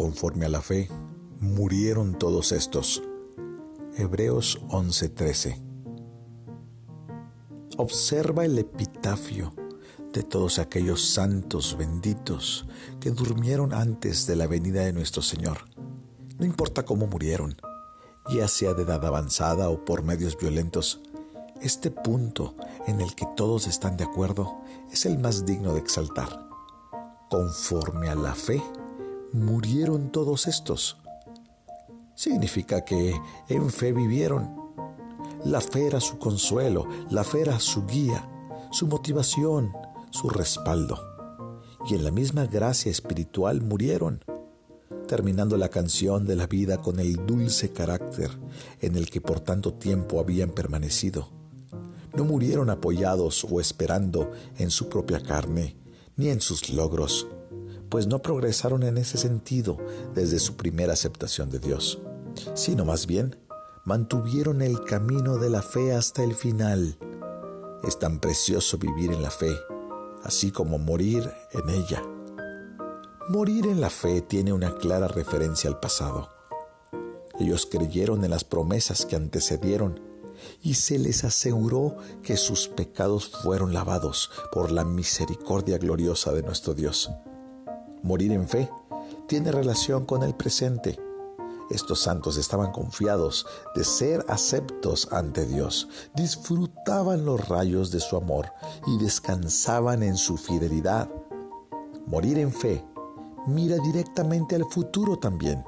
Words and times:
conforme 0.00 0.46
a 0.46 0.48
la 0.48 0.62
fe, 0.62 0.88
murieron 1.40 2.18
todos 2.18 2.52
estos. 2.52 3.02
Hebreos 3.98 4.58
11:13. 4.70 5.60
Observa 7.76 8.46
el 8.46 8.58
epitafio 8.58 9.52
de 10.14 10.22
todos 10.22 10.58
aquellos 10.58 11.04
santos 11.04 11.76
benditos 11.76 12.66
que 12.98 13.10
durmieron 13.10 13.74
antes 13.74 14.26
de 14.26 14.36
la 14.36 14.46
venida 14.46 14.84
de 14.86 14.94
nuestro 14.94 15.20
Señor. 15.20 15.68
No 16.38 16.46
importa 16.46 16.86
cómo 16.86 17.06
murieron, 17.06 17.56
ya 18.30 18.48
sea 18.48 18.72
de 18.72 18.84
edad 18.84 19.04
avanzada 19.04 19.68
o 19.68 19.84
por 19.84 20.02
medios 20.02 20.38
violentos, 20.38 21.02
este 21.60 21.90
punto 21.90 22.54
en 22.86 23.02
el 23.02 23.14
que 23.14 23.26
todos 23.36 23.66
están 23.66 23.98
de 23.98 24.04
acuerdo 24.04 24.62
es 24.90 25.04
el 25.04 25.18
más 25.18 25.44
digno 25.44 25.74
de 25.74 25.80
exaltar. 25.80 26.48
Conforme 27.28 28.08
a 28.08 28.14
la 28.14 28.34
fe, 28.34 28.62
murieron 29.32 30.10
todos 30.10 30.46
estos. 30.46 30.96
Significa 32.14 32.84
que 32.84 33.14
en 33.48 33.70
fe 33.70 33.92
vivieron. 33.92 34.60
La 35.44 35.60
fe 35.60 35.86
era 35.86 36.00
su 36.00 36.18
consuelo, 36.18 36.86
la 37.10 37.24
fe 37.24 37.42
era 37.42 37.58
su 37.60 37.86
guía, 37.86 38.28
su 38.70 38.86
motivación, 38.86 39.72
su 40.10 40.28
respaldo. 40.28 41.00
Y 41.88 41.94
en 41.94 42.04
la 42.04 42.10
misma 42.10 42.46
gracia 42.46 42.90
espiritual 42.90 43.62
murieron, 43.62 44.22
terminando 45.08 45.56
la 45.56 45.70
canción 45.70 46.26
de 46.26 46.36
la 46.36 46.46
vida 46.46 46.78
con 46.78 47.00
el 47.00 47.24
dulce 47.24 47.72
carácter 47.72 48.30
en 48.80 48.96
el 48.96 49.08
que 49.08 49.20
por 49.20 49.40
tanto 49.40 49.72
tiempo 49.72 50.20
habían 50.20 50.50
permanecido. 50.50 51.28
No 52.14 52.24
murieron 52.24 52.68
apoyados 52.68 53.46
o 53.48 53.60
esperando 53.60 54.30
en 54.58 54.70
su 54.70 54.88
propia 54.88 55.22
carne, 55.22 55.76
ni 56.16 56.28
en 56.28 56.40
sus 56.42 56.68
logros, 56.68 57.26
pues 57.90 58.06
no 58.06 58.22
progresaron 58.22 58.84
en 58.84 58.98
ese 58.98 59.18
sentido 59.18 59.76
desde 60.14 60.38
su 60.38 60.56
primera 60.56 60.92
aceptación 60.92 61.50
de 61.50 61.58
Dios, 61.58 62.00
sino 62.54 62.84
más 62.84 63.06
bien 63.06 63.36
mantuvieron 63.84 64.62
el 64.62 64.84
camino 64.84 65.36
de 65.38 65.50
la 65.50 65.62
fe 65.62 65.92
hasta 65.92 66.22
el 66.22 66.34
final. 66.34 66.96
Es 67.82 67.98
tan 67.98 68.20
precioso 68.20 68.78
vivir 68.78 69.12
en 69.12 69.22
la 69.22 69.30
fe, 69.30 69.52
así 70.22 70.50
como 70.50 70.78
morir 70.78 71.28
en 71.52 71.70
ella. 71.70 72.02
Morir 73.28 73.66
en 73.66 73.80
la 73.80 73.90
fe 73.90 74.22
tiene 74.22 74.52
una 74.52 74.74
clara 74.76 75.08
referencia 75.08 75.68
al 75.68 75.80
pasado. 75.80 76.30
Ellos 77.38 77.66
creyeron 77.70 78.24
en 78.24 78.30
las 78.30 78.44
promesas 78.44 79.06
que 79.06 79.16
antecedieron 79.16 80.00
y 80.62 80.74
se 80.74 80.98
les 80.98 81.24
aseguró 81.24 81.96
que 82.22 82.36
sus 82.36 82.68
pecados 82.68 83.30
fueron 83.42 83.72
lavados 83.72 84.30
por 84.52 84.70
la 84.70 84.84
misericordia 84.84 85.78
gloriosa 85.78 86.32
de 86.32 86.42
nuestro 86.42 86.74
Dios. 86.74 87.10
Morir 88.02 88.32
en 88.32 88.48
fe 88.48 88.70
tiene 89.26 89.52
relación 89.52 90.04
con 90.04 90.22
el 90.22 90.34
presente 90.34 90.98
estos 91.70 92.00
santos 92.00 92.36
estaban 92.36 92.72
confiados 92.72 93.46
de 93.76 93.84
ser 93.84 94.24
aceptos 94.28 95.08
ante 95.12 95.46
Dios, 95.46 95.88
disfrutaban 96.14 97.24
los 97.24 97.48
rayos 97.48 97.92
de 97.92 98.00
su 98.00 98.16
amor 98.16 98.52
y 98.88 98.98
descansaban 98.98 100.02
en 100.02 100.16
su 100.16 100.36
fidelidad. 100.36 101.08
Morir 102.06 102.38
en 102.38 102.52
fe 102.52 102.84
mira 103.46 103.76
directamente 103.78 104.56
al 104.56 104.64
futuro 104.64 105.16
también. 105.16 105.64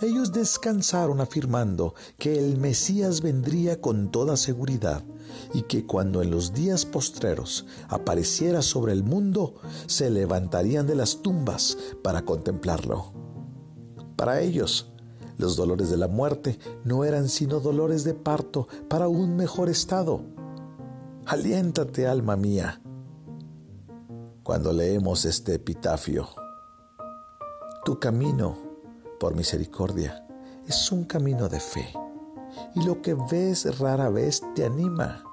Ellos 0.00 0.32
descansaron 0.32 1.20
afirmando 1.20 1.94
que 2.18 2.38
el 2.38 2.58
Mesías 2.58 3.20
vendría 3.20 3.80
con 3.80 4.10
toda 4.10 4.36
seguridad 4.36 5.02
y 5.52 5.62
que 5.62 5.86
cuando 5.86 6.20
en 6.20 6.30
los 6.30 6.52
días 6.52 6.84
postreros 6.84 7.66
apareciera 7.88 8.60
sobre 8.62 8.92
el 8.92 9.04
mundo, 9.04 9.54
se 9.86 10.10
levantarían 10.10 10.86
de 10.86 10.96
las 10.96 11.22
tumbas 11.22 11.78
para 12.02 12.24
contemplarlo. 12.24 13.12
Para 14.16 14.40
ellos, 14.40 14.92
los 15.38 15.56
dolores 15.56 15.90
de 15.90 15.96
la 15.96 16.08
muerte 16.08 16.58
no 16.84 17.04
eran 17.04 17.28
sino 17.28 17.60
dolores 17.60 18.04
de 18.04 18.14
parto 18.14 18.68
para 18.88 19.08
un 19.08 19.36
mejor 19.36 19.68
estado. 19.68 20.22
Aliéntate, 21.26 22.06
alma 22.06 22.36
mía, 22.36 22.80
cuando 24.42 24.72
leemos 24.72 25.24
este 25.24 25.54
epitafio. 25.54 26.28
Tu 27.84 27.98
camino, 27.98 28.73
por 29.18 29.34
misericordia, 29.34 30.24
es 30.66 30.90
un 30.92 31.04
camino 31.04 31.48
de 31.48 31.60
fe, 31.60 31.92
y 32.74 32.84
lo 32.84 33.02
que 33.02 33.14
ves 33.14 33.78
rara 33.78 34.08
vez 34.08 34.42
te 34.54 34.64
anima. 34.64 35.24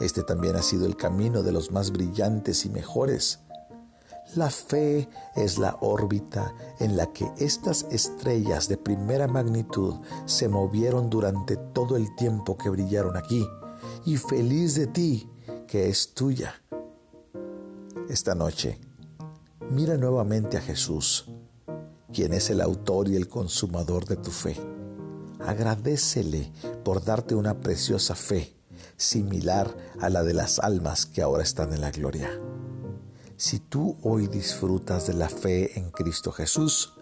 Este 0.00 0.22
también 0.22 0.56
ha 0.56 0.62
sido 0.62 0.86
el 0.86 0.96
camino 0.96 1.42
de 1.42 1.52
los 1.52 1.70
más 1.70 1.92
brillantes 1.92 2.64
y 2.64 2.70
mejores. 2.70 3.40
La 4.34 4.50
fe 4.50 5.08
es 5.36 5.58
la 5.58 5.76
órbita 5.80 6.54
en 6.80 6.96
la 6.96 7.12
que 7.12 7.30
estas 7.36 7.86
estrellas 7.90 8.68
de 8.68 8.76
primera 8.76 9.28
magnitud 9.28 9.94
se 10.26 10.48
movieron 10.48 11.10
durante 11.10 11.56
todo 11.56 11.96
el 11.96 12.14
tiempo 12.16 12.56
que 12.56 12.70
brillaron 12.70 13.16
aquí, 13.16 13.46
y 14.04 14.16
feliz 14.16 14.74
de 14.74 14.86
ti 14.88 15.30
que 15.66 15.88
es 15.88 16.14
tuya. 16.14 16.54
Esta 18.08 18.34
noche, 18.34 18.80
mira 19.70 19.96
nuevamente 19.96 20.56
a 20.56 20.60
Jesús, 20.60 21.30
quien 22.14 22.32
es 22.32 22.48
el 22.48 22.60
autor 22.60 23.08
y 23.08 23.16
el 23.16 23.28
consumador 23.28 24.06
de 24.06 24.16
tu 24.16 24.30
fe. 24.30 24.56
Agradecele 25.40 26.52
por 26.84 27.04
darte 27.04 27.34
una 27.34 27.60
preciosa 27.60 28.14
fe, 28.14 28.54
similar 28.96 29.76
a 30.00 30.08
la 30.08 30.22
de 30.22 30.32
las 30.32 30.60
almas 30.60 31.04
que 31.04 31.20
ahora 31.20 31.42
están 31.42 31.72
en 31.72 31.80
la 31.80 31.90
gloria. 31.90 32.30
Si 33.36 33.58
tú 33.58 33.96
hoy 34.02 34.28
disfrutas 34.28 35.08
de 35.08 35.14
la 35.14 35.28
fe 35.28 35.76
en 35.78 35.90
Cristo 35.90 36.30
Jesús, 36.30 36.94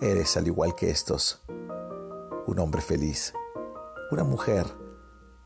eres 0.00 0.36
al 0.36 0.48
igual 0.48 0.74
que 0.74 0.90
estos, 0.90 1.40
un 2.46 2.58
hombre 2.58 2.82
feliz, 2.82 3.32
una 4.10 4.24
mujer 4.24 4.66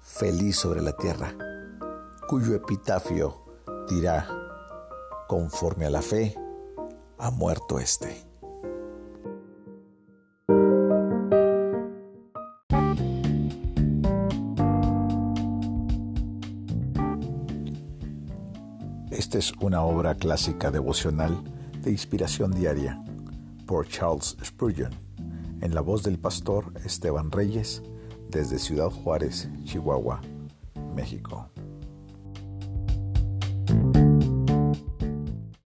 feliz 0.01 0.57
sobre 0.57 0.81
la 0.81 0.97
tierra, 0.97 1.37
cuyo 2.27 2.55
epitafio 2.55 3.45
dirá, 3.89 4.27
conforme 5.29 5.85
a 5.85 5.91
la 5.91 6.01
fe, 6.01 6.35
ha 7.19 7.31
muerto 7.31 7.79
éste. 7.79 8.32
Esta 19.13 19.37
es 19.37 19.53
una 19.61 19.83
obra 19.83 20.15
clásica 20.15 20.71
devocional 20.71 21.45
de 21.83 21.91
inspiración 21.91 22.51
diaria 22.51 22.99
por 23.67 23.87
Charles 23.87 24.39
Spurgeon, 24.43 24.91
en 25.61 25.75
la 25.75 25.83
voz 25.83 26.03
del 26.03 26.19
pastor 26.19 26.73
Esteban 26.83 27.31
Reyes, 27.31 27.83
desde 28.31 28.59
Ciudad 28.59 28.89
Juárez, 28.89 29.51
Chihuahua, 29.65 30.23
México. 30.95 31.52